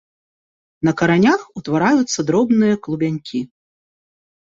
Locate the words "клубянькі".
2.87-3.43